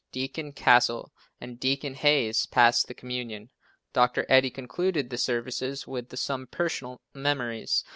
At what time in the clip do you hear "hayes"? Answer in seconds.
1.93-2.47